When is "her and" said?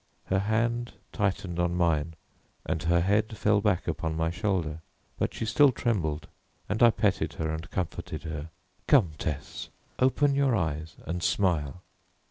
7.33-7.69